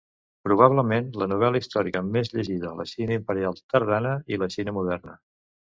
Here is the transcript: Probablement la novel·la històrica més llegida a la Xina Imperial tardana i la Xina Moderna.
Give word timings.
Probablement 0.45 1.11
la 1.23 1.27
novel·la 1.33 1.61
històrica 1.63 2.03
més 2.15 2.33
llegida 2.39 2.67
a 2.71 2.75
la 2.81 2.89
Xina 2.95 3.19
Imperial 3.21 3.61
tardana 3.77 4.19
i 4.35 4.45
la 4.45 4.53
Xina 4.57 4.79
Moderna. 4.81 5.21